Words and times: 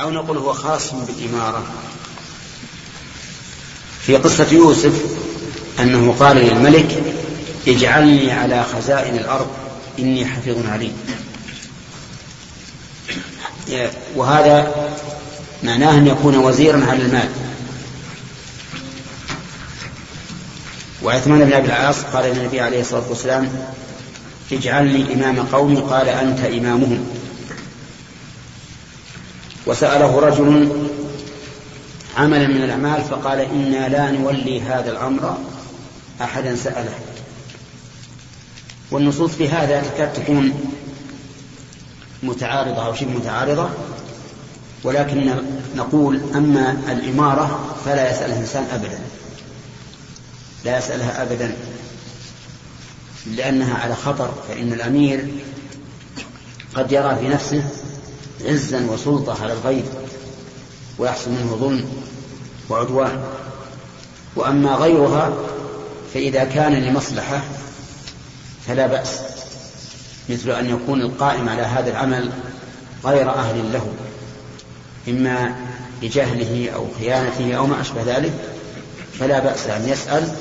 أو 0.00 0.10
نقول 0.10 0.36
هو 0.36 0.52
خاص 0.52 0.92
بالإمارة. 0.94 1.66
في 4.02 4.16
قصة 4.16 4.46
يوسف 4.52 4.92
أنه 5.80 6.16
قال 6.20 6.36
للملك 6.36 7.02
اجعلني 7.68 8.32
على 8.32 8.64
خزائن 8.64 9.16
الأرض 9.16 9.50
إني 9.98 10.26
حفيظ 10.26 10.66
عليم. 10.66 10.92
وهذا 14.16 14.74
معناه 15.62 15.98
أن 15.98 16.06
يكون 16.06 16.36
وزيرا 16.36 16.86
على 16.86 17.02
المال. 17.02 17.28
وعثمان 21.02 21.44
بن 21.44 21.52
أبي 21.52 21.66
العاص 21.66 21.96
قال 22.12 22.24
للنبي 22.24 22.60
عليه 22.60 22.80
الصلاة 22.80 23.08
والسلام 23.08 23.66
اجعلني 24.52 25.14
إمام 25.14 25.46
قومي 25.46 25.76
قال 25.76 26.08
أنت 26.08 26.40
إمامهم. 26.40 27.17
وسأله 29.68 30.20
رجل 30.20 30.68
عملا 32.16 32.46
من 32.46 32.62
الأعمال 32.62 33.02
فقال 33.02 33.40
إنا 33.40 33.88
لا 33.88 34.10
نولي 34.10 34.60
هذا 34.60 34.90
الأمر 34.90 35.38
أحدا 36.20 36.56
سأله. 36.56 36.94
والنصوص 38.90 39.30
في 39.30 39.48
هذا 39.48 39.82
تكاد 39.82 40.12
تكون 40.12 40.72
متعارضة 42.22 42.86
أو 42.86 42.94
شبه 42.94 43.10
متعارضة 43.10 43.68
ولكن 44.84 45.34
نقول 45.76 46.20
أما 46.34 46.76
الإمارة 46.92 47.74
فلا 47.84 48.10
يسألها 48.10 48.36
الإنسان 48.36 48.64
أبدا. 48.72 48.98
لا 50.64 50.78
يسألها 50.78 51.22
أبدا 51.22 51.56
لأنها 53.26 53.78
على 53.78 53.94
خطر 53.94 54.34
فإن 54.48 54.72
الأمير 54.72 55.28
قد 56.74 56.92
يرى 56.92 57.16
في 57.20 57.28
نفسه 57.28 57.64
عزا 58.44 58.86
وسلطة 58.90 59.42
على 59.42 59.52
الغير 59.52 59.84
ويحصل 60.98 61.30
منه 61.30 61.56
ظلم 61.60 61.84
وعدوان. 62.68 63.22
وأما 64.36 64.74
غيرها 64.74 65.32
فإذا 66.14 66.44
كان 66.44 66.72
لمصلحة 66.72 67.42
فلا 68.66 68.86
بأس 68.86 69.20
مثل 70.28 70.50
أن 70.50 70.70
يكون 70.70 71.00
القائم 71.00 71.48
على 71.48 71.62
هذا 71.62 71.90
العمل 71.90 72.30
غير 73.04 73.30
أهل 73.30 73.72
له 73.72 73.92
إما 75.08 75.56
لجهله 76.02 76.70
أو 76.74 76.86
خيانته 76.98 77.54
أو 77.54 77.66
ما 77.66 77.80
أشبه 77.80 78.02
ذلك 78.02 78.32
فلا 79.18 79.38
بأس 79.38 79.66
أن 79.66 79.88
يسأل 79.88 80.34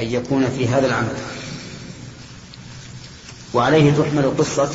أن 0.00 0.04
يكون 0.04 0.48
في 0.56 0.68
هذا 0.68 0.86
العمل. 0.86 1.14
وعليه 3.54 3.92
تحمل 3.92 4.32
قصة 4.38 4.70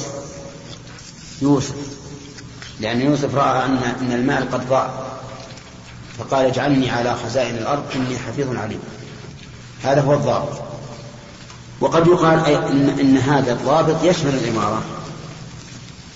يوسف. 1.42 1.91
لأن 2.82 3.02
يوسف 3.02 3.36
رأى 3.36 3.66
أن 3.66 3.78
أن 4.02 4.12
المال 4.12 4.52
قد 4.52 4.70
ضاع. 4.70 4.92
فقال 6.18 6.46
اجعلني 6.46 6.90
على 6.90 7.16
خزائن 7.16 7.56
الأرض 7.56 7.84
إني 7.96 8.18
حفيظ 8.18 8.56
عليم. 8.58 8.80
هذا 9.84 10.02
هو 10.02 10.14
الضابط. 10.14 10.62
وقد 11.80 12.08
يقال 12.08 12.46
إن, 12.46 12.90
إن 13.00 13.18
هذا 13.18 13.54
الضابط 13.54 14.04
يشمل 14.04 14.34
الإمارة 14.34 14.84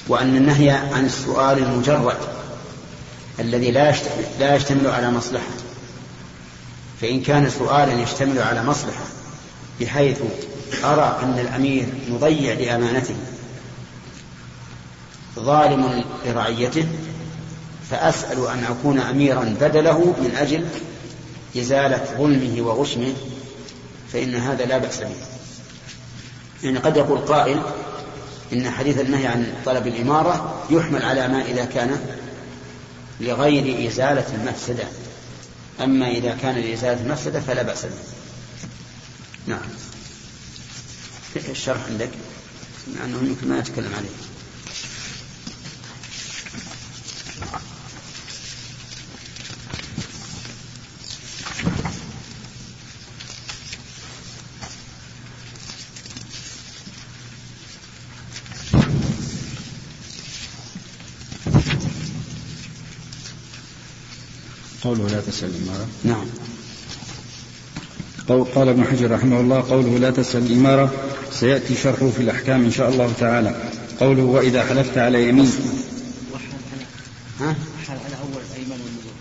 وأن 0.07 0.35
النهي 0.35 0.69
عن 0.69 1.05
السؤال 1.05 1.57
المجرد 1.57 2.17
الذي 3.39 3.71
لا 3.71 3.93
لا 4.39 4.55
يشتمل 4.55 4.87
على 4.87 5.11
مصلحة. 5.11 5.51
فإن 7.01 7.21
كان 7.21 7.49
سؤالا 7.49 7.93
يشتمل 8.01 8.39
على 8.39 8.63
مصلحة 8.63 9.03
بحيث 9.81 10.19
أرى 10.83 11.19
أن 11.23 11.39
الأمير 11.39 11.85
مضيع 12.09 12.53
لأمانته. 12.53 13.15
ظالم 15.39 16.03
لرعيته 16.25 16.87
فأسأل 17.91 18.47
أن 18.47 18.63
أكون 18.63 18.99
أميرا 18.99 19.55
بدله 19.61 19.99
من 19.99 20.35
أجل 20.37 20.65
إزالة 21.57 22.05
ظلمه 22.17 22.61
وغشمه 22.61 23.13
فإن 24.13 24.35
هذا 24.35 24.65
لا 24.65 24.77
بأس 24.77 24.99
به. 24.99 25.15
يعني 26.63 26.79
قد 26.79 26.97
يقول 26.97 27.19
قائل 27.19 27.61
إن 28.53 28.69
حديث 28.69 28.99
النهي 28.99 29.27
عن 29.27 29.53
طلب 29.65 29.87
الإمارة 29.87 30.63
يحمل 30.69 31.03
على 31.03 31.27
ما 31.27 31.41
إذا 31.41 31.65
كان 31.65 31.99
لغير 33.21 33.87
إزالة 33.87 34.25
المفسدة. 34.33 34.83
أما 35.83 36.07
إذا 36.07 36.37
كان 36.41 36.55
لإزالة 36.55 37.01
المفسدة 37.01 37.39
فلا 37.39 37.63
بأس 37.63 37.85
به. 37.85 37.91
نعم. 39.47 39.69
الشرح 41.49 41.85
عندك؟ 41.89 42.09
مع 42.95 43.05
أنه 43.05 43.17
يمكن 43.17 43.49
ما 43.49 43.59
نتكلم 43.59 43.91
عليه. 43.97 44.34
قوله 64.97 65.09
لا 65.09 65.21
تسأل 65.21 65.49
الإمارة 65.49 65.87
نعم. 66.03 66.25
قول 68.27 68.43
قال 68.43 68.69
ابن 68.69 68.83
حجر 68.83 69.11
رحمه 69.11 69.39
الله 69.39 69.61
قوله 69.69 69.97
لا 69.97 70.11
تسأل 70.11 70.45
الإمارة 70.45 70.93
سيأتي 71.31 71.75
شرحه 71.75 72.09
في 72.09 72.21
الأحكام 72.21 72.63
إن 72.65 72.71
شاء 72.71 72.89
الله 72.89 73.13
تعالى. 73.19 73.71
قوله 73.99 74.23
وإذا 74.23 74.65
حلفت 74.65 74.97
على 74.97 75.29
يمين. 75.29 75.51
ها؟ 77.39 77.55
حال 77.87 77.97
على 78.05 78.15
أول 78.15 78.41
الأيمان 78.51 78.79
والنذور 78.79 79.13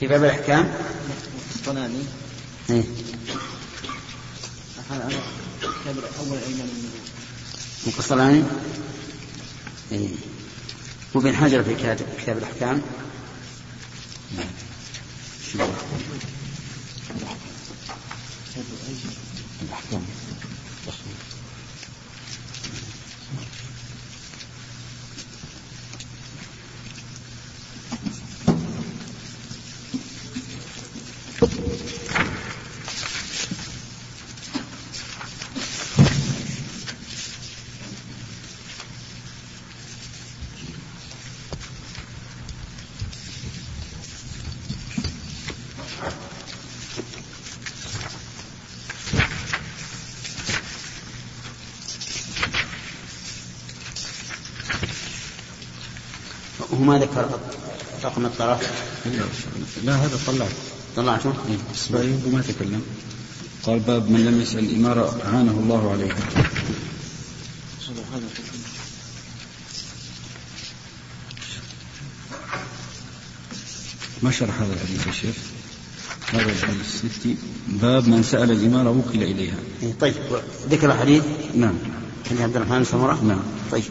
في 0.00 0.06
باب 0.06 0.24
الأحكام؟ 0.24 0.72
الصناني 1.54 2.02
إيه؟ 2.70 2.82
حال 4.90 5.02
على 5.02 5.14
أول 6.18 6.38
الأيمان 6.38 6.68
والنذور 6.68 7.00
القسطلاني 7.86 8.42
إيه؟ 9.92 10.08
وابن 11.14 11.36
حجر 11.36 11.62
في 11.62 11.74
كتاب 12.22 12.38
الأحكام. 12.38 12.82
الأحكام 18.56 19.29
هو 56.74 56.78
ما 56.78 56.98
ذكر 56.98 57.38
رقم 58.04 58.26
الطرف 58.26 58.70
لا 59.84 59.94
هذا 59.94 60.18
طلعت 60.26 60.50
طلعته؟ 60.96 61.32
إسماعيل 61.74 62.20
ما 62.32 62.42
تكلم. 62.42 62.82
قال 63.62 63.78
باب 63.78 64.10
من 64.10 64.24
لم 64.26 64.40
يسأل 64.40 64.58
الإمارة 64.58 65.20
أعانه 65.24 65.52
الله 65.52 65.90
عليها 65.90 66.16
ما 74.22 74.30
شرح 74.30 74.60
هذا 74.60 74.72
الحديث 74.72 75.06
يا 75.06 75.12
شيخ؟ 75.12 75.34
هذا 76.32 76.52
الحديث 76.52 77.04
الستي. 77.04 77.36
باب 77.68 78.08
من 78.08 78.22
سأل 78.22 78.50
الإمارة 78.50 78.90
وكل 78.90 79.22
إليها. 79.22 79.56
إيه، 79.82 79.92
طيب. 80.00 80.14
ذكر 80.70 80.92
الحديث؟ 80.92 81.22
نعم. 81.54 81.74
عبد 82.40 82.56
الرحمن 82.56 82.84
سمرة؟ 82.84 83.24
نعم. 83.24 83.42
طيب. 83.72 83.84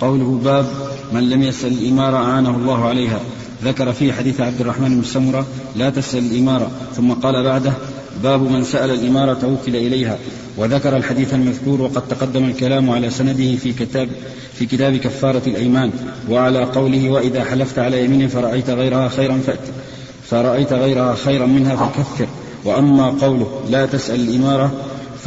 قوله 0.00 0.40
باب 0.44 0.66
من 1.12 1.30
لم 1.30 1.42
يسأل 1.42 1.72
الإمارة 1.72 2.16
أعانه 2.16 2.56
الله 2.56 2.84
عليها. 2.84 3.20
ذكر 3.64 3.92
في 3.92 4.12
حديث 4.12 4.40
عبد 4.40 4.60
الرحمن 4.60 4.96
بن 4.96 5.02
سمرة 5.02 5.46
لا 5.76 5.90
تسأل 5.90 6.32
الإمارة. 6.32 6.70
ثم 6.96 7.12
قال 7.12 7.44
بعده 7.44 7.72
باب 8.22 8.42
من 8.42 8.64
سأل 8.64 8.90
الإمارة 8.90 9.46
وكل 9.46 9.76
إليها. 9.76 10.18
وذكر 10.56 10.96
الحديث 10.96 11.34
المذكور 11.34 11.80
وقد 11.80 12.08
تقدم 12.08 12.44
الكلام 12.44 12.90
على 12.90 13.10
سنده 13.10 13.56
في 13.56 13.72
كتاب 13.72 14.08
في 14.54 14.66
كتاب 14.66 14.96
كفارة 14.96 15.42
الأيمان. 15.46 15.90
وعلى 16.30 16.64
قوله 16.64 17.10
وإذا 17.10 17.44
حلفت 17.44 17.78
على 17.78 18.04
يمين 18.04 18.28
فرأيت 18.28 18.70
غيرها 18.70 19.08
خيرا 19.08 19.40
فأت 19.46 19.58
فرأيت 20.30 20.72
غيرها 20.72 21.14
خيرا 21.14 21.46
منها 21.46 21.76
فكفر. 21.76 22.26
وأما 22.64 23.08
قوله 23.08 23.60
لا 23.70 23.86
تسأل 23.86 24.20
الإمارة 24.20 24.72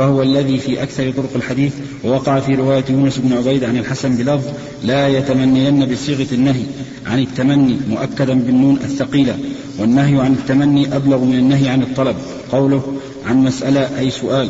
فهو 0.02 0.22
الذي 0.22 0.58
في 0.58 0.84
أكثر 0.84 1.12
طرق 1.12 1.30
الحديث 1.36 1.74
ووقع 2.04 2.40
في 2.40 2.56
رواية 2.56 2.84
يونس 2.90 3.18
بن 3.18 3.34
عبيد 3.38 3.64
عن 3.64 3.78
الحسن 3.78 4.16
بلفظ 4.16 4.44
لا 4.84 5.08
يتمنين 5.08 5.86
بصيغة 5.86 6.28
النهي 6.34 6.64
عن 7.06 7.20
التمني 7.20 7.78
مؤكدا 7.90 8.34
بالنون 8.34 8.80
الثقيلة 8.84 9.38
والنهي 9.80 10.22
عن 10.22 10.34
التمني 10.34 10.96
أبلغ 10.96 11.24
من 11.24 11.36
النهي 11.36 11.70
عن 11.70 11.82
الطلب. 11.82 12.16
قوله 12.52 12.94
عن 13.26 13.44
مسألة 13.44 14.00
أي 14.00 14.10
سؤال. 14.10 14.50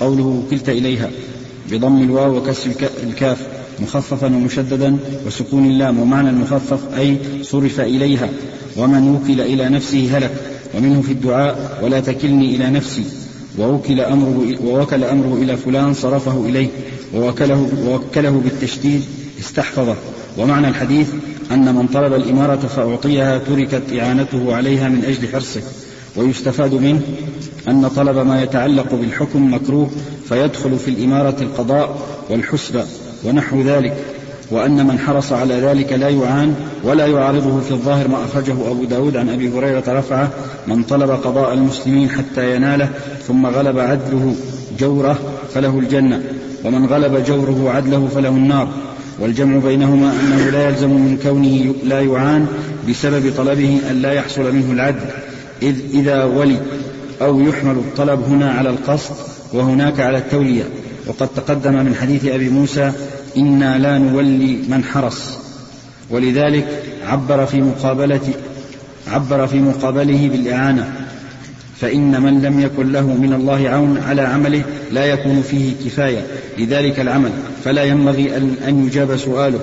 قوله 0.00 0.24
وكلت 0.46 0.68
إليها 0.68 1.10
بضم 1.70 2.02
الواو 2.02 2.36
وكسر 2.36 2.70
الكاف 3.02 3.46
مخففا 3.80 4.26
ومشددا 4.26 4.96
وسكون 5.26 5.66
اللام 5.66 5.98
ومعنى 5.98 6.30
المخفف 6.30 6.80
أي 6.98 7.16
صرف 7.42 7.80
إليها. 7.80 8.28
ومن 8.76 9.08
وكل 9.08 9.40
إلى 9.40 9.68
نفسه 9.68 10.18
هلك. 10.18 10.30
ومنه 10.74 11.02
في 11.02 11.12
الدعاء 11.12 11.80
ولا 11.82 12.00
تكلني 12.00 12.56
إلى 12.56 12.70
نفسي. 12.70 13.23
ووكل 13.58 14.00
أمره, 14.00 14.56
ووكل 14.64 15.04
أمره 15.04 15.38
إلى 15.42 15.56
فلان 15.56 15.94
صرفه 15.94 16.44
إليه 16.46 16.68
ووكله, 17.14 17.68
ووكله 17.86 18.30
بالتشديد 18.30 19.02
استحفظه. 19.40 19.96
ومعنى 20.38 20.68
الحديث 20.68 21.08
أن 21.50 21.74
من 21.74 21.86
طلب 21.86 22.14
الإمارة 22.14 22.56
فأعطيها 22.56 23.38
تركت 23.38 23.82
إعانته 23.98 24.54
عليها 24.54 24.88
من 24.88 25.04
أجل 25.04 25.28
حرصه. 25.32 25.62
ويستفاد 26.16 26.74
منه 26.74 27.00
أن 27.68 27.88
طلب 27.88 28.26
ما 28.26 28.42
يتعلق 28.42 28.94
بالحكم 28.94 29.54
مكروه 29.54 29.90
فيدخل 30.28 30.78
في 30.78 30.88
الإمارة 30.88 31.36
القضاء 31.42 31.98
والحسبى 32.30 32.82
ونحو 33.24 33.62
ذلك. 33.62 34.13
وأن 34.54 34.86
من 34.86 34.98
حرص 34.98 35.32
على 35.32 35.54
ذلك 35.54 35.92
لا 35.92 36.08
يعان 36.08 36.54
ولا 36.82 37.06
يعارضه 37.06 37.60
في 37.60 37.70
الظاهر 37.70 38.08
ما 38.08 38.24
أخرجه 38.24 38.70
أبو 38.70 38.84
داود 38.84 39.16
عن 39.16 39.28
أبي 39.28 39.48
هريرة 39.48 39.84
رفعه 39.88 40.30
من 40.66 40.82
طلب 40.82 41.10
قضاء 41.10 41.54
المسلمين 41.54 42.10
حتى 42.10 42.56
يناله 42.56 42.88
ثم 43.26 43.46
غلب 43.46 43.78
عدله 43.78 44.34
جوره 44.78 45.18
فله 45.54 45.78
الجنة 45.78 46.22
ومن 46.64 46.86
غلب 46.86 47.24
جوره 47.24 47.70
عدله 47.70 48.08
فله 48.14 48.28
النار 48.28 48.68
والجمع 49.20 49.58
بينهما 49.58 50.12
أنه 50.20 50.50
لا 50.50 50.68
يلزم 50.68 50.90
من 50.90 51.18
كونه 51.22 51.74
لا 51.84 52.00
يعان 52.00 52.46
بسبب 52.88 53.32
طلبه 53.36 53.80
أن 53.90 54.02
لا 54.02 54.12
يحصل 54.12 54.54
منه 54.54 54.72
العدل 54.72 55.06
إذ 55.62 55.76
إذا 55.94 56.24
ولي 56.24 56.56
أو 57.22 57.40
يحمل 57.40 57.74
الطلب 57.74 58.22
هنا 58.28 58.50
على 58.52 58.70
القصد 58.70 59.14
وهناك 59.52 60.00
على 60.00 60.18
التولية 60.18 60.64
وقد 61.06 61.28
تقدم 61.28 61.72
من 61.72 61.94
حديث 61.94 62.24
أبي 62.24 62.48
موسى 62.48 62.92
إنا 63.36 63.78
لا 63.78 63.98
نولي 63.98 64.58
من 64.68 64.84
حرص. 64.84 65.38
ولذلك 66.10 66.82
عبر 67.06 67.46
في 67.46 67.60
مقابلة 67.60 68.20
عبر 69.08 69.46
في 69.46 69.58
مقابله 69.58 70.28
بالإعانة. 70.32 70.92
فإن 71.80 72.22
من 72.22 72.42
لم 72.42 72.60
يكن 72.60 72.92
له 72.92 73.06
من 73.06 73.32
الله 73.32 73.68
عون 73.68 73.98
على 73.98 74.22
عمله 74.22 74.62
لا 74.92 75.04
يكون 75.04 75.42
فيه 75.42 75.72
كفاية 75.84 76.26
لذلك 76.58 77.00
العمل. 77.00 77.30
فلا 77.64 77.84
ينبغي 77.84 78.36
أن 78.68 78.86
يجاب 78.86 79.16
سؤاله. 79.16 79.60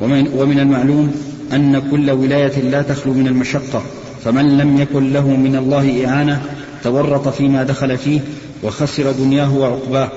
ومن, 0.00 0.28
ومن 0.36 0.58
المعلوم 0.60 1.14
أن 1.52 1.90
كل 1.90 2.10
ولاية 2.10 2.60
لا 2.60 2.82
تخلو 2.82 3.12
من 3.12 3.26
المشقة. 3.26 3.82
فمن 4.24 4.58
لم 4.58 4.80
يكن 4.80 5.12
له 5.12 5.28
من 5.28 5.56
الله 5.56 6.06
إعانة 6.06 6.42
تورط 6.84 7.28
فيما 7.28 7.62
دخل 7.62 7.98
فيه 7.98 8.20
وخسر 8.62 9.12
دنياه 9.12 9.56
وعقباه. 9.56 10.10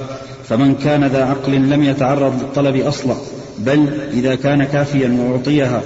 فمن 0.50 0.76
كان 0.76 1.04
ذا 1.04 1.26
عقل 1.26 1.52
لم 1.52 1.84
يتعرض 1.84 2.42
للطلب 2.42 2.76
أصلا 2.76 3.16
بل 3.60 3.88
إذا 4.14 4.36
كان 4.36 4.64
كافيا 4.64 5.18
وأعطيها 5.20 5.82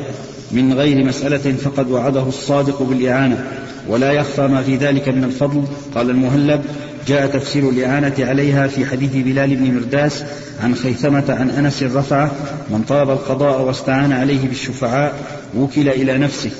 من 0.51 0.73
غير 0.73 1.05
مسألة 1.05 1.51
فقد 1.51 1.91
وعده 1.91 2.23
الصادق 2.27 2.81
بالإعانة. 2.81 3.47
ولا 3.87 4.11
يخفى 4.11 4.47
ما 4.47 4.61
في 4.61 4.75
ذلك 4.75 5.09
من 5.09 5.23
الفضل 5.23 5.63
قال 5.95 6.09
المهلب 6.09 6.61
جاء 7.07 7.27
تفسير 7.27 7.69
الإعانة 7.69 8.13
عليها 8.19 8.67
في 8.67 8.85
حديث 8.85 9.11
بلال 9.15 9.55
بن 9.55 9.73
مرداس 9.73 10.23
عن 10.63 10.75
خيثمة 10.75 11.23
عن 11.29 11.49
أنس 11.49 11.83
رفعه 11.83 12.31
من 12.69 12.83
طلب 12.89 13.09
القضاء 13.09 13.61
واستعان 13.61 14.11
عليه 14.11 14.47
بالشفعاء 14.47 15.13
وكل 15.57 15.89
إلى 15.89 16.17
نفسه 16.17 16.51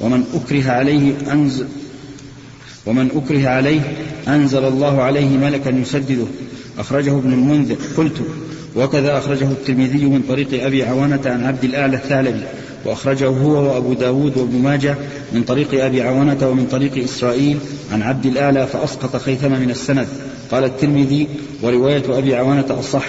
ومن 0.00 0.24
أكره 0.34 0.70
عليه 0.70 1.12
أنزل 1.32 1.66
ومن 2.86 3.08
أكره 3.14 3.48
عليه 3.48 3.80
أنزل 4.28 4.64
الله 4.64 5.02
عليه 5.02 5.28
ملكا 5.36 5.68
يسدده. 5.68 6.26
أخرجه 6.78 7.18
ابن 7.18 7.32
المنذر. 7.32 7.76
قلت 7.96 8.16
وكذا 8.76 9.18
أخرجه 9.18 9.44
الترمذي 9.44 10.04
من 10.04 10.22
طريق 10.28 10.64
أبي 10.64 10.84
عوانة 10.84 11.20
عن 11.26 11.44
عبد 11.44 11.64
الأعلى 11.64 11.96
الثعلبي 11.96 12.40
وأخرجه 12.84 13.26
هو 13.26 13.74
وأبو 13.74 13.92
داود 13.92 14.36
وابن 14.36 14.58
ماجه 14.58 14.96
من 15.32 15.42
طريق 15.42 15.84
أبي 15.84 16.02
عوانة 16.02 16.48
ومن 16.48 16.66
طريق 16.66 17.04
إسرائيل 17.04 17.58
عن 17.92 18.02
عبد 18.02 18.26
الأعلى 18.26 18.66
فأسقط 18.66 19.16
خيثم 19.16 19.50
من 19.50 19.70
السند. 19.70 20.08
قال 20.50 20.64
الترمذي 20.64 21.28
ورواية 21.62 22.18
أبي 22.18 22.34
عوانة 22.34 22.78
أصح. 22.78 23.06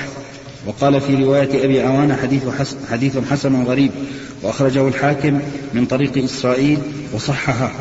وقال 0.67 1.01
في 1.01 1.15
رواية 1.15 1.65
أبي 1.65 1.81
عوانة 1.81 2.15
حديث 2.15 2.47
حسن, 2.59 2.77
حديث 2.91 3.17
حسن 3.31 3.63
غريب. 3.63 3.91
وأخرجه 4.41 4.87
الحاكم 4.87 5.39
من 5.73 5.85
طريق 5.85 6.23
إسرائيل 6.23 6.77
وصححه. 7.13 7.71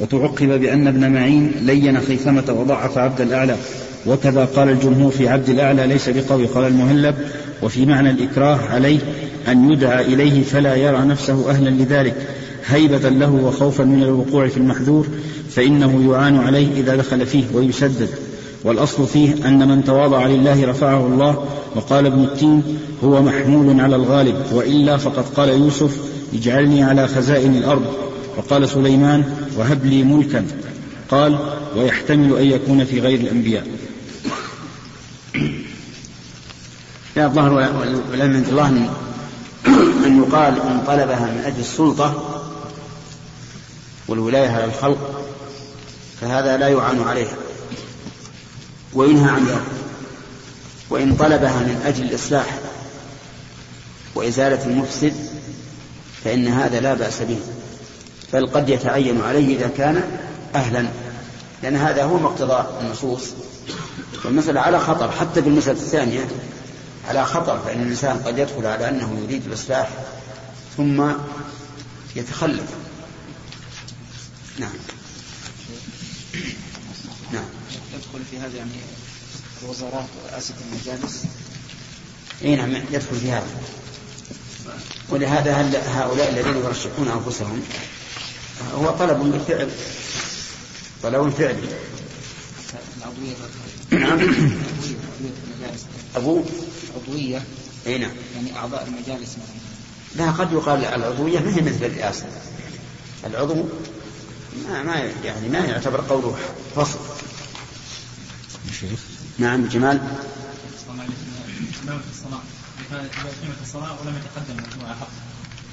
وتعقب 0.00 0.60
بأن 0.60 0.86
ابن 0.86 1.12
معين 1.12 1.52
لين 1.60 2.00
خيثمة 2.00 2.44
وضعف 2.48 2.98
عبد 2.98 3.20
الأعلى. 3.20 3.56
وكذا 4.06 4.44
قال 4.44 4.68
الجمهور 4.68 5.10
في 5.10 5.28
عبد 5.28 5.48
الأعلى 5.48 5.86
ليس 5.86 6.08
بقوي 6.08 6.46
قال 6.46 6.64
المهلب. 6.64 7.14
وفي 7.62 7.86
معنى 7.86 8.10
الإكراه 8.10 8.58
عليه 8.70 8.98
أن 9.48 9.72
يدعى 9.72 10.04
إليه 10.04 10.42
فلا 10.42 10.74
يرى 10.74 10.98
نفسه 10.98 11.50
أهلا 11.50 11.70
لذلك 11.70 12.14
هيبة 12.66 13.08
له 13.08 13.30
وخوفا 13.30 13.84
من 13.84 14.02
الوقوع 14.02 14.48
في 14.48 14.56
المحذور 14.56 15.06
فإنه 15.50 16.12
يعان 16.12 16.38
عليه 16.38 16.80
إذا 16.80 16.96
دخل 16.96 17.26
فيه 17.26 17.44
ويسدد 17.54 18.08
والأصل 18.64 19.06
فيه 19.06 19.34
أن 19.48 19.68
من 19.68 19.84
تواضع 19.84 20.26
لله 20.26 20.66
رفعه 20.66 21.06
الله. 21.06 21.44
وقال 21.76 22.06
ابن 22.06 22.24
التين 22.24 22.62
هو 23.04 23.22
محمول 23.22 23.80
على 23.80 23.96
الغالب 23.96 24.34
وإلا 24.52 24.96
فقد 24.96 25.24
قال 25.36 25.48
يوسف 25.48 25.96
اجعلني 26.34 26.82
على 26.82 27.08
خزائن 27.08 27.56
الأرض. 27.56 27.84
وقال 28.38 28.68
سليمان 28.68 29.48
وهب 29.56 29.86
لي 29.86 30.02
ملكا. 30.02 30.46
قال 31.10 31.58
ويحتمل 31.76 32.36
أن 32.36 32.44
يكون 32.44 32.84
في 32.84 33.00
غير 33.00 33.20
الأنبياء. 33.20 33.66
لا 37.16 37.26
الظهر 37.26 37.52
والعلم 37.52 38.34
عند 38.36 38.48
الله 38.48 38.68
أن 40.06 40.22
يقال 40.22 40.60
إن 40.60 40.82
طلبها 40.86 41.26
من 41.26 41.42
أجل 41.46 41.60
السلطة 41.60 42.40
والولاية 44.08 44.48
على 44.48 44.64
الخلق 44.64 45.24
فهذا 46.20 46.56
لا 46.56 46.68
يعان 46.68 47.02
عليها 47.02 47.36
وينهى 48.94 49.30
عن 49.30 49.46
ذلك. 49.46 49.62
وإن 50.90 51.14
طلبها 51.16 51.60
من 51.60 51.82
أجل 51.86 52.04
الإصلاح 52.04 52.58
وإزالة 54.14 54.66
المفسد 54.66 55.14
فإن 56.24 56.48
هذا 56.48 56.80
لا 56.80 56.94
بأس 56.94 57.22
به. 57.22 57.38
بل 58.32 58.46
قد 58.46 58.68
يتعين 58.68 59.20
عليه 59.20 59.56
إذا 59.56 59.68
كان 59.76 60.02
أهلا. 60.54 60.88
لأن 61.62 61.76
هذا 61.76 62.04
هو 62.04 62.18
مقتضى 62.18 62.66
النصوص. 62.80 63.22
والمسألة 64.24 64.60
على 64.60 64.80
خطر. 64.80 65.10
حتى 65.10 65.42
في 65.42 65.48
المسألة 65.48 65.78
الثانية 65.78 66.28
على 67.08 67.24
خطر 67.24 67.58
فإن 67.58 67.82
الإنسان 67.82 68.18
قد 68.18 68.38
يدخل 68.38 68.66
على 68.66 68.88
أنه 68.88 69.20
يريد 69.22 69.46
الإصلاح 69.46 69.90
ثم 70.76 71.10
يتخلف. 72.16 72.66
نعم. 74.58 74.70
نعم. 77.32 77.44
يدخل 77.94 78.24
في 78.30 78.38
هذا 78.38 78.56
يعني 78.56 78.70
الوزارات 79.62 80.04
ورئاسة 80.24 80.54
المجالس؟ 80.66 81.24
إي 82.44 82.56
نعم 82.56 82.74
يدخل 82.74 83.16
في 83.16 83.30
هذا. 83.30 83.46
ولهذا 85.08 85.52
هل 85.52 85.76
هؤلاء 85.76 86.30
الذين 86.30 86.56
يرشحون 86.56 87.08
أنفسهم 87.08 87.62
هو 88.74 88.90
طلب 88.90 89.18
بالفعل 89.18 89.70
طلب 91.02 91.28
فعلي 91.28 91.68
نعم. 93.90 94.18
أبو 96.16 96.42
عضوية. 96.96 97.42
أي 97.86 97.98
نعم. 97.98 98.10
يعني 98.36 98.56
أعضاء 98.56 98.88
المجالس 98.88 99.30
مثلا. 99.30 100.24
لا 100.24 100.30
قد 100.30 100.52
يقال 100.52 100.84
العضوية 100.84 101.38
ما 101.40 101.56
هي 101.56 101.60
مثل 101.60 101.84
الرئاسة. 101.84 102.26
العضو 103.26 103.64
ما 104.68 104.82
ما 104.82 104.94
يعني 105.24 105.48
ما 105.48 105.58
يعتبر 105.58 106.00
قوله 106.08 106.36
فصل 106.76 106.98
شيخ. 108.80 109.00
نعم 109.38 109.66
جمال. 109.66 110.00
الصلاة 113.62 114.00
ولم 114.00 114.14
يتقدم 114.16 114.56
مجموعة 114.56 114.96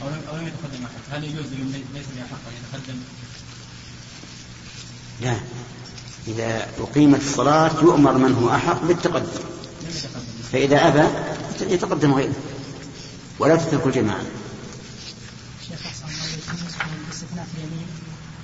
أو 0.01 0.09
لم 0.09 0.21
أو 0.29 0.35
لم 0.35 0.47
يتقدم 0.47 0.85
أحد. 0.85 1.01
هل 1.11 1.23
يجوز 1.23 1.45
لمن 1.45 1.83
ليس 1.93 2.05
له 2.15 2.23
حق 2.31 2.45
أن 2.47 2.53
يتقدم؟ 2.63 2.99
لا. 5.21 5.35
إذا 6.27 6.67
أقيمت 6.79 7.21
الصلاة 7.21 7.83
يؤمر 7.83 8.17
من 8.17 8.33
هو 8.33 8.55
أحق 8.55 8.83
بالتقدم. 8.83 9.39
فإذا 10.51 10.87
أبى 10.87 11.07
يتقدم 11.73 12.13
غيره. 12.13 12.33
ولا 13.39 13.55
تترك 13.55 13.87
الجماعة. 13.87 14.23
شيخ 15.67 15.85
أحسن 15.85 16.05
للاستثناء 17.03 17.45
في 17.45 17.57
اليمين؟ 17.57 17.87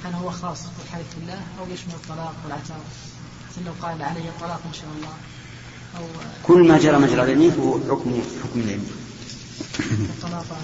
هل 0.05 0.13
هو 0.13 0.31
خاص 0.31 0.59
بالحلف 0.79 1.05
بالله 1.17 1.41
أو 1.59 1.65
يشمل 1.73 1.93
الطلاق 1.93 2.33
والعتاق؟ 2.43 2.83
مثل 3.51 3.65
لو 3.65 3.73
قال 3.81 4.01
علي 4.01 4.29
الطلاق 4.29 4.61
إن 4.65 4.73
شاء 4.73 4.89
الله. 4.97 5.13
أو 5.97 6.03
كل 6.43 6.67
ما 6.67 6.77
جرى 6.77 6.97
مجرى 6.97 7.23
اليمين 7.23 7.51
فهو 7.51 7.79
حكم 7.89 8.21
حكم 8.43 8.59
اليمين. 8.59 9.00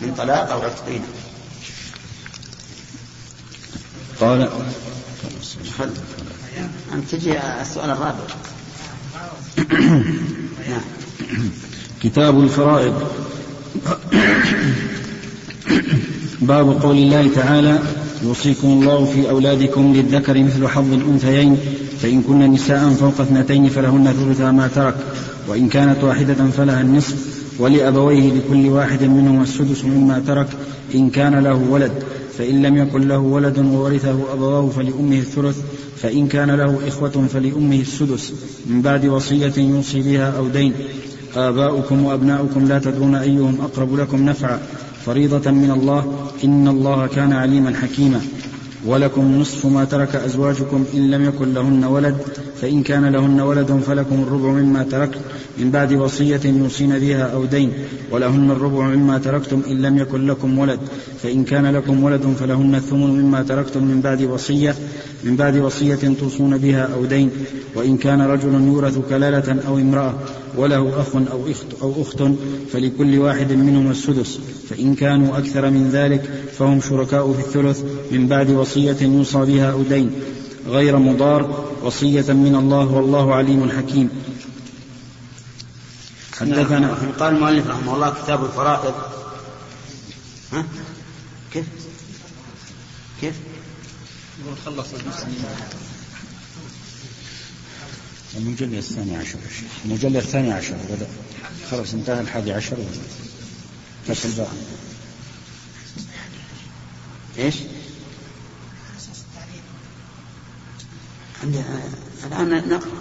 من 0.02 0.14
طلاق 0.18 0.52
أو 0.52 0.62
عتقين. 0.62 1.02
قال 4.22 4.50
أنت 6.94 7.10
تجي 7.12 7.38
السؤال 7.62 7.90
الرابع. 7.90 8.24
نعم. 10.70 10.82
كتاب 12.04 12.40
الفرائض. 12.40 13.12
باب 16.42 16.82
قول 16.82 16.98
الله 16.98 17.30
تعالى 17.36 17.80
يوصيكم 18.24 18.68
الله 18.68 19.06
في 19.06 19.30
أولادكم 19.30 19.94
للذكر 19.94 20.44
مثل 20.44 20.68
حظ 20.68 20.94
الأنثيين 20.94 21.58
فإن 22.02 22.22
كن 22.22 22.52
نساء 22.52 22.90
فوق 22.90 23.22
اثنتين 23.22 23.70
فلهن 23.70 24.14
ثلثا 24.14 24.52
ما 24.52 24.68
ترك 24.68 24.96
وإن 25.48 25.70
كانت 25.70 26.04
واحدة 26.04 26.50
فلها 26.58 26.82
النصف. 26.82 27.37
ولأبويه 27.60 28.34
لكل 28.34 28.68
واحد 28.68 29.04
منهما 29.04 29.44
السدس 29.44 29.86
مما 29.86 30.24
ترك 30.28 30.48
إن 30.96 31.10
كان 31.10 31.36
له 31.40 31.56
ولد 31.70 31.92
فإن 32.38 32.62
لم 32.62 32.78
يكن 32.78 33.08
له 33.08 33.18
ولد 33.18 33.60
وورثه 33.60 34.34
أبواه 34.34 34.70
فلأمه 34.70 35.18
الثلث 35.18 35.58
فإن 36.02 36.28
كان 36.28 36.52
له 36.52 36.80
إخوة 36.88 37.28
فلأمه 37.34 37.80
السدس. 37.82 38.34
من 38.66 38.82
بعد 38.82 39.06
وصية 39.06 39.54
يوصي 39.58 40.02
بها 40.02 40.38
أو 40.38 40.48
دين. 40.48 40.74
آباؤكم 41.36 42.06
وأبناؤكم 42.06 42.68
لا 42.68 42.80
تدرون 42.80 43.16
أيهم 43.16 43.58
أقرب 43.62 43.96
لكم 43.96 44.26
نفعا. 44.26 44.60
فريضة 45.06 45.52
من 45.52 45.72
الله 45.72 46.30
إن 46.44 46.68
الله 46.68 47.08
كان 47.08 47.34
عليما 47.34 47.74
حكيما. 47.76 48.22
ولكم 48.88 49.40
نصف 49.40 49.66
ما 49.66 49.86
ترك 49.86 50.16
أزواجكم 50.16 50.86
إن 50.94 51.12
لم 51.12 51.26
يكن 51.26 51.54
لهن 51.54 51.84
ولد 51.84 52.16
فإن 52.62 52.84
كان 52.84 53.06
لهن 53.06 53.42
ولد 53.42 53.72
فلكم 53.88 54.24
الربع 54.24 54.50
مما 54.50 54.84
تركت 54.84 55.20
من 55.58 55.72
بعد 55.72 55.94
وصية 55.94 56.40
يوصين 56.46 57.00
بها 57.00 57.24
أو 57.24 57.46
دين 57.46 57.72
ولهن 58.12 58.52
الربع 58.52 58.88
مما 58.88 59.18
تركتم 59.18 59.62
إن 59.70 59.82
لم 59.82 59.98
يكن 59.98 60.28
لكم 60.28 60.60
ولد 60.60 60.80
فإن 61.24 61.44
كان 61.44 61.66
لكم 61.66 62.04
ولد 62.04 62.36
فلهن 62.40 62.76
الثمن 62.76 63.22
مما 63.22 63.44
تركتم 63.44 63.84
من 63.84 64.02
بعد 64.02 64.22
وصية 64.22 64.76
من 65.24 65.36
بعد 65.36 65.58
وصية 65.58 66.16
توصون 66.20 66.58
بها 66.58 66.90
أو 66.94 67.06
دين 67.06 67.32
وإن 67.76 67.98
كان 67.98 68.22
رجل 68.22 68.54
يورث 68.68 69.00
كلالة 69.10 69.58
أو 69.68 69.78
امرأة 69.78 70.14
وله 70.58 71.02
أخ 71.02 71.16
أو 71.16 71.52
أخت, 71.52 71.82
أو 71.82 72.02
أخت 72.02 72.24
فلكل 72.72 73.20
واحد 73.20 73.52
منهما 73.52 73.92
السدس. 73.92 74.40
فإن 74.70 74.96
كانوا 74.96 75.38
أكثر 75.38 75.70
من 75.70 75.90
ذلك 75.90 76.44
فهم 76.58 76.82
شركاء 76.82 77.34
في 77.34 77.40
الثلث 77.40 77.82
من 78.12 78.28
بعد 78.28 78.50
وصية 78.50 78.98
يوصى 79.02 79.38
بها 79.38 79.72
أو 79.72 79.82
دين. 79.84 80.12
غير 80.68 80.98
مضار 80.98 81.70
وصية 81.84 82.34
من 82.34 82.56
الله 82.56 82.92
والله 82.92 83.36
عليم 83.36 83.70
حكيم. 83.70 84.10
حدثنا 86.40 86.98
قال 87.20 87.36
المؤلف 87.36 87.68
رحمه 87.68 87.96
الله 87.96 88.14
كتاب 88.24 88.46
الفرائض. 88.46 88.94
ها؟ 90.54 90.66
كيف؟ 91.54 91.66
كيف؟ 93.22 93.36
يقول 94.44 94.58
خلص 94.66 94.88
المسلمين 94.94 95.44
المجلد 98.38 98.74
الثاني 98.74 99.18
عشر. 99.18 99.38
المجلد 99.86 100.16
الثاني 100.16 100.54
عشر. 100.54 100.76
بدأ 100.90 101.08
خلاص 101.72 101.94
انتهى 101.94 102.22
الحادي 102.22 102.54
عشر. 102.54 102.78
فصل 104.08 104.30
بقى 104.38 104.48
إيش؟ 107.38 107.56
الآن 112.26 112.70
نقرأ. 112.70 112.92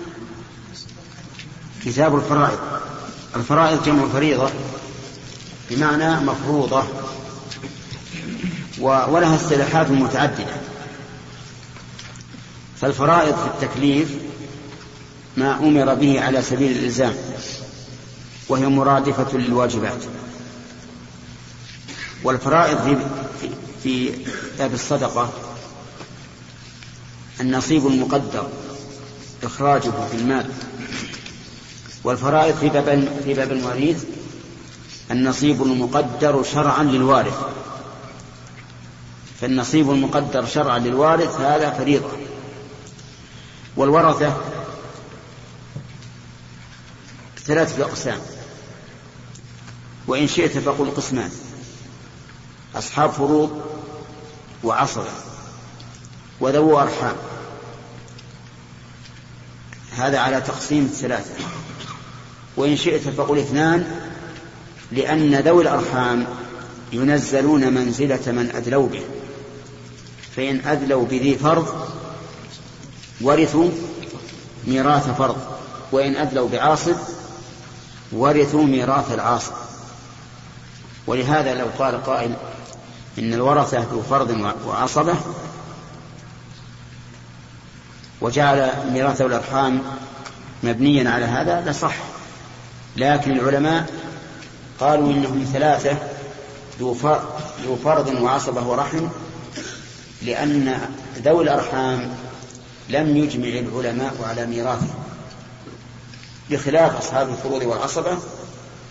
كتاب 1.84 2.16
الفرائض. 2.16 2.58
الفرائض 3.36 3.84
جمع 3.84 4.08
فريضة 4.08 4.50
بمعنى 5.70 6.24
مفروضة 6.24 6.84
ولها 8.78 9.36
اصطلاحات 9.36 9.90
متعددة. 9.90 10.56
فالفرائض 12.80 13.34
في 13.36 13.46
التكليف 13.64 14.08
ما 15.36 15.54
أمر 15.58 15.94
به 15.94 16.20
على 16.20 16.42
سبيل 16.42 16.76
الإلزام 16.76 17.14
وهي 18.48 18.66
مرادفة 18.66 19.38
للواجبات. 19.38 20.02
والفرائض 22.24 22.78
في 22.78 22.96
في, 23.82 24.12
باب 24.58 24.74
الصدقة 24.74 25.32
النصيب 27.40 27.86
المقدر 27.86 28.48
إخراجه 29.42 29.90
في 30.10 30.16
المال. 30.16 30.50
والفرائض 32.04 32.56
في 32.56 32.68
باب 32.68 33.08
في 33.24 33.34
باب 33.34 33.52
الوريث 33.52 34.04
النصيب 35.10 35.62
المقدر 35.62 36.42
شرعا 36.42 36.82
للوارث. 36.82 37.38
فالنصيب 39.40 39.90
المقدر 39.90 40.46
شرعا 40.46 40.78
للوارث 40.78 41.40
هذا 41.40 41.70
فريضة. 41.70 42.10
والورثة 43.76 44.36
ثلاثة 47.46 47.84
أقسام 47.84 48.18
وإن 50.06 50.26
شئت 50.28 50.58
فقل 50.58 50.90
قسمان. 50.90 51.30
أصحاب 52.74 53.10
فروض 53.10 53.62
وعصر 54.64 55.04
وذو 56.40 56.80
أرحام. 56.80 57.16
هذا 59.96 60.18
على 60.18 60.40
تقسيم 60.40 60.84
الثلاثة. 60.84 61.34
وإن 62.56 62.76
شئت 62.76 63.08
فقل 63.08 63.38
اثنان 63.38 64.00
لأن 64.92 65.34
ذوي 65.34 65.62
الأرحام 65.62 66.26
ينزلون 66.92 67.74
منزلة 67.74 68.32
من 68.32 68.50
أدلوا 68.54 68.88
به. 68.88 69.02
فإن 70.36 70.60
أدلوا 70.66 71.04
بذي 71.04 71.34
فرض 71.34 71.88
ورثوا 73.20 73.70
ميراث 74.66 75.08
فرض. 75.18 75.36
وإن 75.92 76.16
أدلوا 76.16 76.48
بعاصب 76.48 76.96
ورثوا 78.12 78.64
ميراث 78.64 79.12
العاصب 79.12 79.52
ولهذا 81.06 81.54
لو 81.54 81.66
قال 81.78 82.04
قائل 82.04 82.34
إن 83.18 83.34
الورثة 83.34 83.78
ذو 83.78 84.02
فرض 84.02 84.54
وعصبة 84.66 85.14
وجعل 88.20 88.72
ميراث 88.92 89.20
الأرحام 89.20 89.82
مبنيا 90.62 91.10
على 91.10 91.24
هذا 91.24 91.70
لصح. 91.70 91.94
لكن 92.96 93.32
العلماء 93.32 93.86
قالوا 94.80 95.12
إنهم 95.12 95.46
ثلاثة 95.52 95.96
ذو 96.80 96.94
فرض 97.84 98.22
وعصبة 98.22 98.68
ورحم 98.68 99.08
لأن 100.22 100.78
ذوي 101.18 101.44
الأرحام 101.44 102.10
لم 102.88 103.16
يجمع 103.16 103.48
العلماء 103.48 104.14
على 104.28 104.46
ميراثه 104.46 105.05
بخلاف 106.50 106.96
أصحاب 106.96 107.28
الفروض 107.28 107.62
والعصبة 107.62 108.18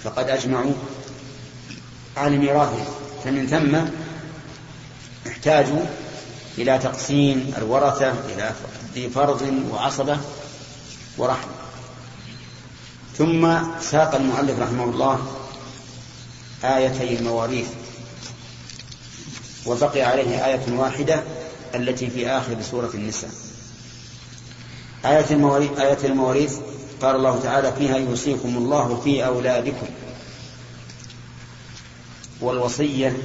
فقد 0.03 0.29
أجمعوا 0.29 0.73
على 2.17 2.37
ميراثهم 2.37 2.85
فمن 3.23 3.47
ثم 3.47 3.77
احتاجوا 5.31 5.85
إلى 6.57 6.77
تقسيم 6.79 7.53
الورثة 7.57 8.09
إلى 8.09 8.51
ذي 8.93 9.09
فرض 9.09 9.63
وعصبة 9.71 10.17
ورحمة 11.17 11.51
ثم 13.17 13.57
ساق 13.81 14.15
المؤلف 14.15 14.59
رحمه 14.59 14.83
الله 14.83 15.27
آيتي 16.63 17.19
المواريث 17.19 17.67
وبقي 19.65 20.01
عليه 20.01 20.45
آية 20.45 20.61
واحدة 20.71 21.23
التي 21.75 22.09
في 22.09 22.27
آخر 22.29 22.61
سورة 22.71 22.89
النساء. 22.93 23.29
آية 25.05 25.25
المواريث, 25.31 25.79
آية 25.79 25.97
المواريث 26.03 26.57
قال 27.01 27.15
الله 27.15 27.39
تعالى 27.39 27.73
فيها 27.77 27.97
يوصيكم 27.97 28.57
الله 28.57 29.01
في 29.03 29.25
أولادكم. 29.25 29.87
والوصية 32.41 33.17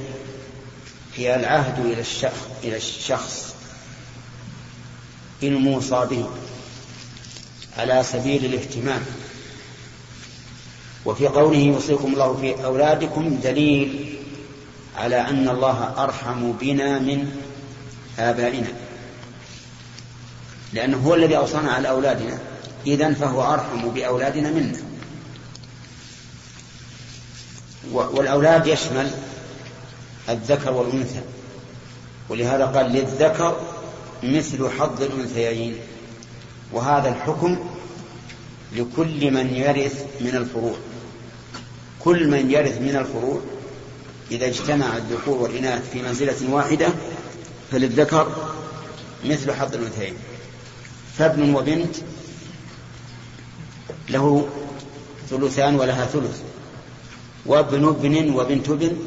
هي 1.15 1.35
العهد 1.35 1.85
إلى 1.85 2.01
الشخص, 2.01 2.47
إلى 2.63 2.77
الشخص. 2.77 3.55
الموصى 5.43 6.07
به 6.09 6.29
على 7.77 8.03
سبيل 8.03 8.45
الاهتمام. 8.45 9.01
وفي 11.05 11.27
قوله 11.27 11.57
يوصيكم 11.57 12.13
الله 12.13 12.37
في 12.37 12.65
أولادكم 12.65 13.39
دليل 13.43 14.19
على 14.97 15.21
أن 15.21 15.49
الله 15.49 15.93
أرحم 15.97 16.51
بنا 16.51 16.99
من 16.99 17.41
آبائنا. 18.19 18.73
لأنه 20.73 20.97
هو 20.97 21.15
الذي 21.15 21.37
أوصانا 21.37 21.71
على 21.71 21.89
أولادنا. 21.89 22.50
إذا 22.87 23.13
فهو 23.13 23.53
أرحم 23.53 23.89
بأولادنا 23.89 24.51
منا. 24.51 24.77
والأولاد 27.93 28.67
يشمل 28.67 29.11
الذكر 30.29 30.71
والأنثى. 30.71 31.21
ولهذا 32.29 32.65
قال 32.65 32.85
للذكر 32.85 33.59
مثل 34.23 34.69
حظ 34.69 35.01
الأنثيين. 35.01 35.75
وهذا 36.73 37.09
الحكم 37.09 37.59
لكل 38.75 39.31
من 39.31 39.55
يرث 39.55 40.05
من 40.21 40.35
الفروع. 40.35 40.75
كل 41.99 42.27
من 42.27 42.51
يرث 42.51 42.81
من 42.81 42.95
الفروع 42.95 43.41
إذا 44.31 44.45
اجتمع 44.45 44.97
الذكور 44.97 45.37
والإناث 45.37 45.89
في 45.91 46.01
منزلة 46.01 46.49
واحدة 46.49 46.87
فللذكر 47.71 48.51
مثل 49.25 49.53
حظ 49.53 49.75
الأنثيين. 49.75 50.13
فابن 51.17 51.55
وبنت 51.55 51.95
له 54.09 54.49
ثلثان 55.29 55.75
ولها 55.75 56.05
ثلث. 56.05 56.41
وابن 57.45 57.87
ابن 57.87 58.29
وبنت 58.29 58.69
ابن. 58.69 58.97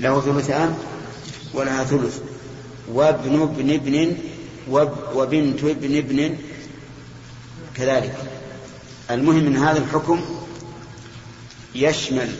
له 0.00 0.20
ثلثان 0.20 0.78
ولها 1.54 1.84
ثلث. 1.84 2.18
وابن 2.92 3.42
ابن 3.42 3.70
ابن 3.70 4.16
وبنت 5.14 5.64
ابن 5.64 5.96
ابن. 5.96 6.36
كذلك. 7.74 8.16
المهم 9.10 9.44
من 9.44 9.56
هذا 9.56 9.78
الحكم 9.78 10.20
يشمل 11.74 12.32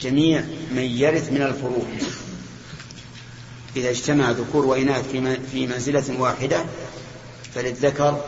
جميع 0.00 0.44
من 0.70 0.82
يرث 0.82 1.32
من 1.32 1.42
الفروع. 1.42 1.86
إذا 3.76 3.90
اجتمع 3.90 4.30
ذكور 4.30 4.66
وإناث 4.66 5.10
في 5.52 5.66
منزلة 5.66 6.20
واحدة 6.20 6.64
فللذكر 7.58 8.24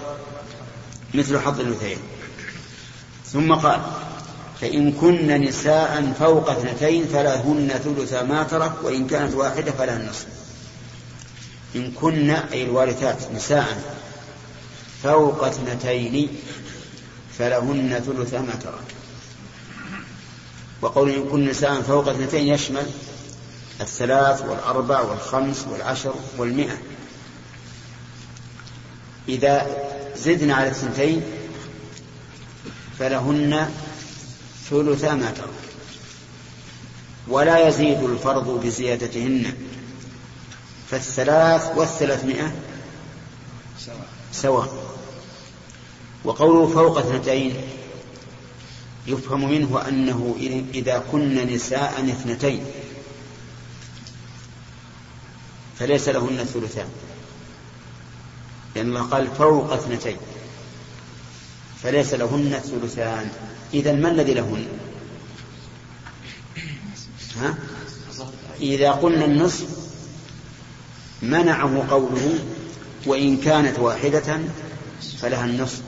مثل 1.14 1.38
حظ 1.38 1.60
الأنثيين. 1.60 1.98
ثم 3.32 3.54
قال 3.54 3.80
فإن 4.60 4.92
كن 4.92 5.26
نساء 5.26 6.12
فوق 6.18 6.50
اثنتين 6.50 7.06
فلهن 7.06 7.68
ثلث 7.84 8.12
ما 8.12 8.42
ترك 8.42 8.72
وإن 8.82 9.06
كانت 9.06 9.34
واحدة 9.34 9.72
فلها 9.72 9.96
النصف. 9.96 10.26
إن 11.76 11.90
كن 11.90 12.30
أي 12.30 12.64
الوارثات 12.64 13.32
نساء 13.34 13.82
فوق 15.02 15.44
اثنتين 15.44 16.28
فلهن 17.38 18.02
ثلث 18.06 18.34
ما 18.34 18.54
ترك. 18.54 18.94
وقول 20.82 21.10
إن 21.10 21.28
كن 21.28 21.48
نساء 21.48 21.82
فوق 21.82 22.08
اثنتين 22.08 22.48
يشمل 22.48 22.86
الثلاث 23.80 24.42
والأربع 24.42 25.00
والخمس 25.00 25.66
والعشر 25.70 26.14
والمئة. 26.38 26.89
إذا 29.28 29.66
زدنا 30.16 30.54
على 30.54 30.68
الثنتين 30.68 31.22
فلهن 32.98 33.70
ثلثا 34.70 35.14
ما 35.14 35.30
ترك. 35.30 35.48
ولا 37.28 37.68
يزيد 37.68 38.02
الفرض 38.02 38.64
بزيادتهن. 38.64 39.52
فالثلاث 40.90 41.78
والثلاثمائة 41.78 42.52
سواء. 44.32 44.90
وقوله 46.24 46.66
فوق 46.66 46.98
اثنتين 46.98 47.54
يفهم 49.06 49.50
منه 49.50 49.88
أنه 49.88 50.36
إذا 50.74 51.04
كن 51.12 51.34
نساء 51.34 52.04
اثنتين 52.08 52.64
فليس 55.78 56.08
لهن 56.08 56.40
الثلثان 56.40 56.88
لأن 58.76 58.86
الله 58.86 59.02
قال 59.02 59.26
فوق 59.26 59.72
اثنتين 59.72 60.16
فليس 61.82 62.14
لهن 62.14 62.54
الثلثان 62.54 63.30
إذا 63.74 63.92
ما 63.92 64.10
الذي 64.10 64.34
لهن؟ 64.34 64.66
ها؟ 67.36 67.54
إذا 68.60 68.90
قلنا 68.90 69.24
النصف 69.24 69.66
منعه 71.22 71.86
قوله 71.90 72.38
وإن 73.06 73.36
كانت 73.36 73.78
واحدة 73.78 74.40
فلها 75.18 75.44
النصف 75.44 75.82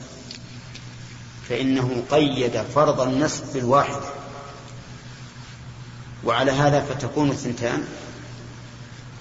فإنه 1.49 2.03
قيد 2.11 2.61
فرض 2.75 3.01
النصف 3.01 3.53
بالواحد 3.53 4.01
وعلى 6.23 6.51
هذا 6.51 6.85
فتكون 6.85 7.29
الثنتان 7.29 7.85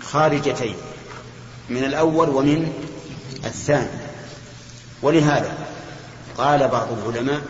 خارجتين 0.02 0.75
من 1.71 1.85
الأول 1.85 2.28
ومن 2.28 2.73
الثاني. 3.45 4.13
ولهذا 5.02 5.59
قال 6.39 6.69
بعض 6.69 6.89
العلماء 6.93 7.43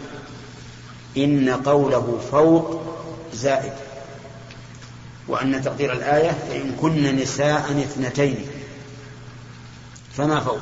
إن 1.17 1.51
قوله 1.51 2.21
فوق 2.31 2.83
زائد 3.35 3.73
وأن 5.29 5.63
تقدير 5.63 5.93
الآية 5.93 6.31
فإن 6.31 6.77
كن 6.81 7.17
نساء 7.17 7.85
اثنتين 7.85 8.47
فما 10.17 10.41
فوق؟ 10.41 10.61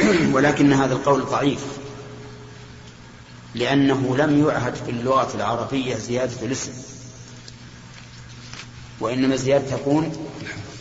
ولكن 0.34 0.72
هذا 0.72 0.94
القول 0.94 1.24
ضعيف 1.24 1.64
لأنه 3.54 4.16
لم 4.16 4.46
يعهد 4.46 4.74
في 4.74 4.90
اللغة 4.90 5.28
العربية 5.34 5.96
زيادة 5.96 6.46
الاسم 6.46 6.72
وإنما 9.00 9.34
الزيادة 9.34 9.76
تكون 9.76 10.26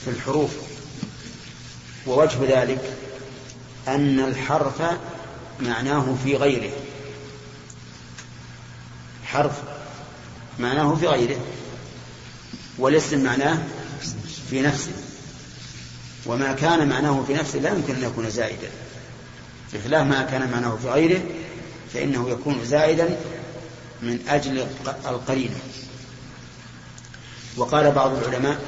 في 0.06 0.10
الحروف. 0.10 0.68
ووجه 2.10 2.62
ذلك 2.62 2.98
أن 3.88 4.19
الحرف 4.19 4.82
معناه 5.60 6.15
في 6.24 6.36
غيره. 6.36 6.72
حرف 9.26 9.54
معناه 10.60 10.95
في 10.95 11.08
غيره 11.08 11.38
والاسم 12.78 13.24
معناه 13.24 13.58
في 14.50 14.62
نفسه. 14.62 14.91
وما 16.26 16.54
كان 16.54 16.89
معناه 16.89 17.24
في 17.28 17.34
نفسه 17.34 17.60
لا 17.60 17.69
يمكن 17.69 17.95
أن 17.95 18.04
يكون 18.04 18.30
زائدا. 18.30 18.69
بخلاف 19.74 20.08
ما 20.08 20.22
كان 20.22 20.52
معناه 20.52 20.78
في 20.82 20.89
غيره 20.89 21.22
فإنه 21.93 22.30
يكون 22.30 22.65
زائدا 22.65 23.19
من 24.02 24.19
أجل 24.28 24.67
القرينة. 25.06 25.60
وقال 27.58 27.91
بعض 27.91 28.17
العلماء 28.17 28.60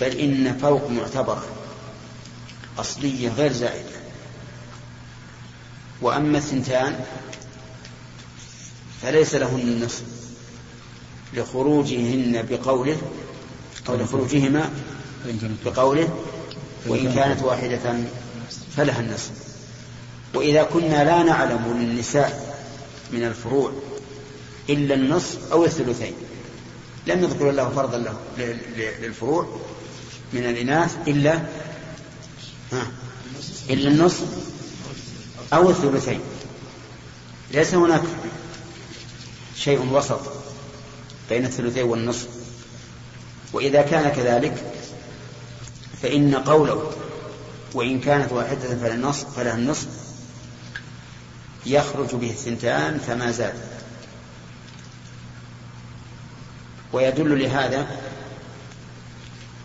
بل 0.00 0.18
إن 0.18 0.58
فوق 0.58 0.90
معتبرة. 0.90 1.63
أصلية 2.78 3.28
غير 3.28 3.52
زائدة. 3.52 3.96
وأما 6.02 6.38
الثنتان 6.38 7.04
فليس 9.02 9.34
لهن 9.34 9.60
النصف 9.60 10.02
لخروجهن 11.34 12.46
بقوله 12.50 12.96
أو 13.88 13.96
لخروجهما 13.96 14.70
بقوله 15.64 16.08
وإن 16.86 17.14
كانت 17.14 17.42
واحدة 17.42 17.94
فلها 18.76 19.00
النصف. 19.00 19.30
وإذا 20.34 20.62
كنا 20.62 21.04
لا 21.04 21.22
نعلم 21.22 21.78
للنساء 21.78 22.56
من 23.12 23.24
الفروع 23.24 23.72
إلا 24.68 24.94
النصف 24.94 25.52
أو 25.52 25.64
الثلثين. 25.64 26.14
لم 27.06 27.24
يذكر 27.24 27.50
الله 27.50 27.68
فرضا 27.68 27.98
له 27.98 28.16
للفروع 29.00 29.60
من 30.32 30.44
الإناث 30.44 30.96
إلا 31.08 31.42
ها. 32.72 32.86
إلا 33.70 33.88
النصف 33.88 34.24
أو 35.52 35.70
الثلثين. 35.70 36.20
ليس 37.50 37.74
هناك 37.74 38.02
شيء 39.56 39.92
وسط 39.92 40.20
بين 41.28 41.44
الثلثين 41.44 41.84
والنصف. 41.84 42.28
وإذا 43.52 43.82
كان 43.82 44.08
كذلك 44.08 44.64
فإن 46.02 46.34
قوله 46.34 46.92
وإن 47.74 48.00
كانت 48.00 48.32
واحدة 48.32 48.76
فلا 48.76 48.94
النصف 48.94 49.36
فلها 49.36 49.54
النصف 49.54 49.86
يخرج 51.66 52.14
به 52.14 52.30
الثنتان 52.30 52.98
فما 52.98 53.30
زاد. 53.30 53.54
ويدل 56.92 57.42
لهذا 57.42 57.86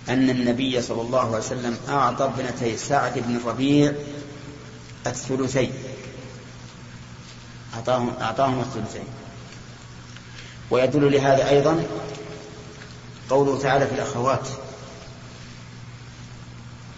أن 0.10 0.30
النبي 0.30 0.82
صلى 0.82 1.02
الله 1.02 1.20
عليه 1.20 1.38
وسلم 1.38 1.78
أعطى 1.90 2.26
ابنتي 2.26 2.78
سعد 2.78 3.20
بن 3.20 3.36
الربيع 3.36 3.94
الثلثين. 5.08 5.72
أعطاهم 7.76 8.14
أعطاهم 8.22 8.60
الثلثين. 8.60 9.06
ويدل 10.72 11.12
لهذا 11.12 11.50
أيضا 11.50 11.84
قوله 13.30 13.60
تعالى 13.60 13.88
في 13.88 13.96
الأخوات 13.96 14.48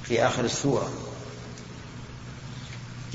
في 0.04 0.26
آخر 0.26 0.44
السورة 0.44 0.90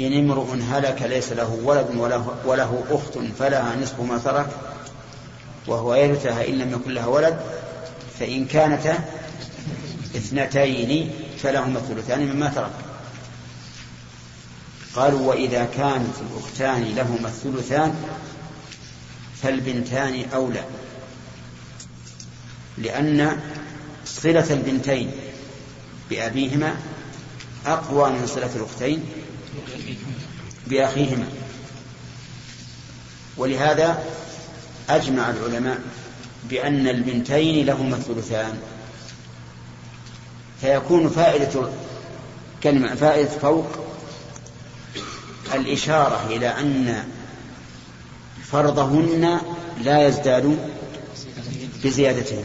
إن 0.00 0.18
امرؤ 0.18 0.54
هلك 0.70 1.02
ليس 1.02 1.32
له 1.32 1.61
ولد 1.64 1.87
وله, 1.96 2.37
وله 2.44 2.85
أخت 2.90 3.18
فلها 3.38 3.76
نصف 3.76 4.00
ما 4.00 4.18
ترك 4.18 4.48
وهو 5.66 5.94
يرثها 5.94 6.48
إن 6.48 6.59
لم 6.59 6.72
يكن 6.72 6.90
لها 6.90 7.06
ولد 7.06 7.40
فإن 8.18 8.46
كانتا 8.46 9.04
اثنتين 10.16 11.11
فلهما 11.42 11.79
الثلثان 11.79 12.26
مما 12.26 12.48
ترك. 12.48 12.72
قالوا 14.94 15.20
وإذا 15.20 15.64
كانت 15.64 16.14
الأختان 16.31 16.94
لهما 16.94 17.29
الثلثان 17.29 17.94
فالبنتان 19.42 20.24
أولى 20.35 20.64
لأن 22.79 23.40
صلة 24.07 24.52
البنتين 24.52 25.11
بأبيهما 26.11 26.76
أقوى 27.66 28.11
من 28.11 28.26
صلة 28.26 28.50
الأختين 28.57 29.05
بأخيهما. 30.66 31.26
ولهذا 33.37 34.05
أجمع 34.90 35.31
العلماء 35.31 35.81
بأن 36.50 36.88
البنتين 36.88 37.66
لهما 37.66 37.96
الثلثان 37.96 38.59
فيكون 40.60 41.08
فائدة 41.08 41.68
كلمة 42.62 42.94
فائدة 42.94 43.28
فوق 43.28 43.66
الإشارة 45.54 46.26
إلى 46.30 46.48
أن 46.48 47.04
فرضهن 48.52 49.40
لا 49.82 50.08
يزداد 50.08 50.58
بزيادتهن. 51.84 52.44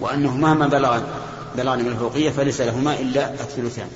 وأنه 0.00 0.36
مهما 0.36 0.68
بلغ 0.68 1.02
بلغن 1.56 1.78
من 1.78 1.86
الفوقية 1.86 2.30
فليس 2.30 2.60
لهما 2.60 3.00
إلا 3.00 3.32
الثلثان. 3.32 3.88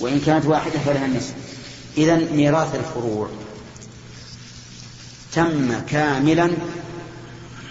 وإن 0.00 0.20
كانت 0.20 0.46
واحدة 0.46 0.78
فلها 0.78 1.06
النصف. 1.06 1.34
إذا 1.96 2.16
ميراث 2.16 2.74
الفروع 2.74 3.28
تم 5.32 5.80
كاملا 5.80 6.50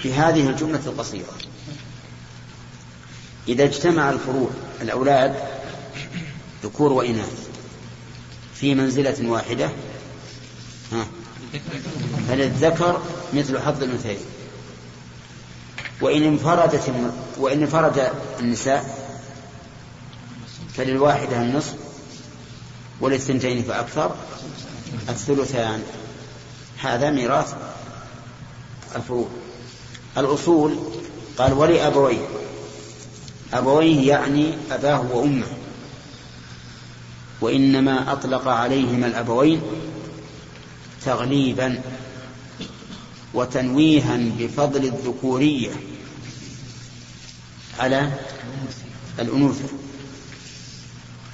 بهذه 0.04 0.50
الجملة 0.50 0.82
القصيرة. 0.86 1.51
إذا 3.52 3.64
اجتمع 3.64 4.10
الفروع 4.10 4.50
الأولاد 4.82 5.36
ذكور 6.64 6.94
وإناث 6.94 7.48
في 8.56 8.76
منزلة 8.76 9.30
واحدة 9.30 9.70
ها 10.92 11.06
فللذكر 12.28 13.02
مثل 13.34 13.60
حظ 13.60 13.84
الأنثيين. 13.84 14.20
وإن 16.02 16.24
انفردت 16.24 16.94
وإن 17.38 17.62
انفرد 17.62 18.12
النساء 18.40 19.08
فللواحدة 20.74 21.42
النصف 21.42 21.76
وللثنتين 23.02 23.64
فأكثر 23.64 24.16
الثلثان. 25.10 25.84
هذا 26.82 27.10
ميراث 27.10 27.54
الفروع. 28.96 29.28
الأصول 30.18 30.76
قال 31.38 31.54
ولأبويه 31.54 32.28
أبويه 33.54 34.08
يعني 34.08 34.54
أباه 34.72 35.02
وأمه. 35.12 35.48
وإنما 37.42 38.12
أطلق 38.12 38.48
عليهما 38.48 39.08
الأبوين 39.08 39.62
تغليبا 41.06 41.82
وتنويها 43.34 44.18
بفضل 44.40 44.86
الذكورية 44.86 45.72
على 47.80 48.12
الأنوثة. 49.20 49.70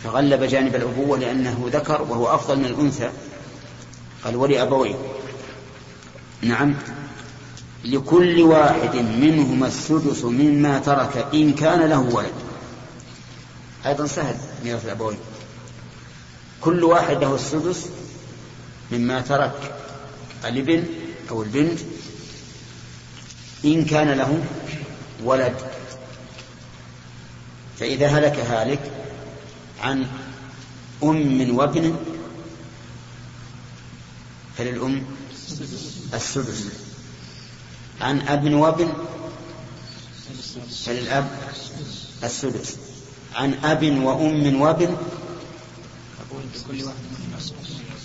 فغلب 0.04 0.44
جانب 0.44 0.76
الأبوة 0.76 1.18
لأنه 1.18 1.70
ذكر 1.74 2.02
وهو 2.02 2.36
أفضل 2.36 2.60
من 2.60 2.66
الأنثى. 2.66 3.10
قال 4.24 4.36
ولأبويه. 4.36 4.96
نعم. 6.42 6.76
لكل 7.86 8.42
واحد 8.42 8.96
منهما 8.96 9.68
السدس 9.68 10.24
مما 10.24 10.80
ترك 10.80 11.28
إن 11.34 11.54
كان 11.54 11.90
له 11.90 12.00
ولد. 12.00 12.34
أيضا 13.86 14.08
سهل 14.08 14.36
ميراث 14.64 14.86
الأبوين. 14.86 15.18
كل 16.62 16.84
واحد 16.84 17.18
له 17.18 17.36
السدس 17.36 17.86
مما 18.92 19.22
ترك 19.22 19.76
الابن 20.46 20.84
أو 21.30 21.44
البنت 21.44 21.80
إن 23.66 23.86
كان 23.86 24.08
له 24.08 24.44
ولد. 25.24 25.56
فإذا 27.80 28.08
هلك 28.08 28.40
هالك 28.40 28.92
عن 29.82 30.08
أم 31.04 31.58
وابن 31.58 31.96
فللأم 34.58 35.04
السدس. 36.14 36.87
عن 38.02 38.22
أب 38.22 38.54
وابن 38.54 38.94
فللأب 40.86 41.28
السدس. 42.24 42.76
عن 43.36 43.54
أب 43.54 43.84
وأم 43.84 44.62
وابن 44.62 44.98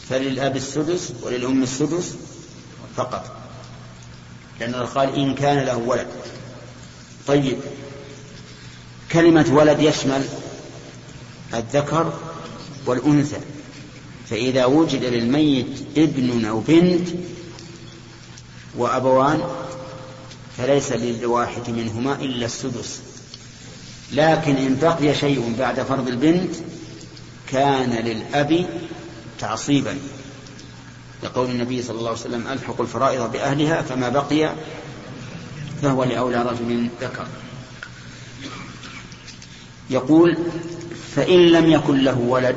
فللأب 0.08 0.56
السدس 0.56 1.12
وللأم 1.22 1.62
السدس 1.62 2.14
فقط. 2.96 3.36
لأنه 4.60 4.78
قال 4.78 5.14
إن 5.14 5.34
كان 5.34 5.64
له 5.66 5.76
ولد. 5.76 6.06
طيب. 7.26 7.58
كلمة 9.12 9.46
ولد 9.52 9.80
يشمل 9.80 10.24
الذكر 11.54 12.18
والأنثى. 12.86 13.40
فإذا 14.30 14.64
وجد 14.64 15.04
للميت 15.04 15.80
ابن 15.96 16.44
أو 16.44 16.60
بنت 16.60 17.08
وأبوان 18.76 19.61
فليس 20.58 20.92
للواحد 20.92 21.70
منهما 21.70 22.14
إلا 22.14 22.46
السدس. 22.46 23.00
لكن 24.12 24.56
إن 24.56 24.78
بقي 24.82 25.14
شيء 25.14 25.54
بعد 25.58 25.80
فرض 25.82 26.08
البنت 26.08 26.54
كان 27.48 27.90
للأب 27.90 28.66
تعصيبا. 29.38 29.98
لقول 31.22 31.50
النبي 31.50 31.82
صلى 31.82 31.98
الله 31.98 32.10
عليه 32.10 32.20
وسلم 32.20 32.46
ألحق 32.48 32.80
الفرائض 32.80 33.32
بأهلها 33.32 33.82
فما 33.82 34.08
بقي 34.08 34.54
فهو 35.82 36.04
لأولى 36.04 36.42
رجل 36.42 36.88
ذكر. 37.00 37.26
يقول 39.90 40.36
فإن 41.16 41.38
لم 41.38 41.70
يكن 41.72 41.98
له 42.04 42.18
ولد 42.18 42.56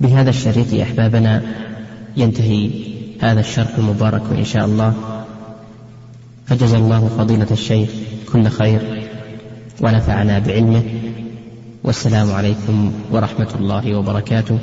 بهذا 0.00 0.30
الشريط 0.30 0.72
يا 0.72 0.82
أحبابنا. 0.82 1.42
ينتهي 2.16 2.70
هذا 3.20 3.40
الشرح 3.40 3.78
المبارك 3.78 4.22
إن 4.38 4.44
شاء 4.44 4.64
الله. 4.64 4.94
فجزى 6.46 6.76
الله 6.76 7.08
فضيلة 7.18 7.46
الشيخ 7.50 7.90
كل 8.32 8.48
خير 8.48 9.08
ونفعنا 9.80 10.38
بعلمه. 10.38 10.82
والسلام 11.84 12.32
عليكم 12.32 12.92
ورحمة 13.12 13.48
الله 13.60 13.94
وبركاته. 13.94 14.58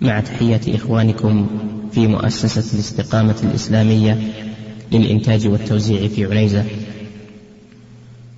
مع 0.00 0.20
تحية 0.20 0.60
إخوانكم 0.68 1.46
في 1.92 2.06
مؤسسة 2.06 2.74
الاستقامة 2.74 3.36
الإسلامية 3.42 4.18
للإنتاج 4.92 5.46
والتوزيع 5.48 6.08
في 6.08 6.26
عنيزة. 6.26 6.64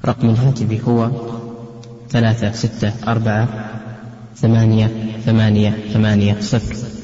رقم 0.07 0.31
الهاتف 0.31 0.89
هو 0.89 1.11
ثلاثة 2.11 2.53
ستة 2.53 2.93
أربعة 3.09 3.49
ثمانية 4.41 4.91
ثمانية 5.27 5.71
ثمانية 5.93 6.41
صفر. 6.41 6.98